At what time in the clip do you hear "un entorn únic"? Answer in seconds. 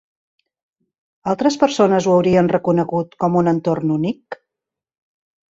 3.43-4.41